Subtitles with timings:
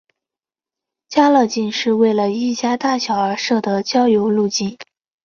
[1.07, 4.75] 家乐径是为了一家大小而设的郊游路径。